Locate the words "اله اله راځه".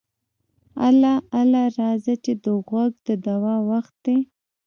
0.87-2.13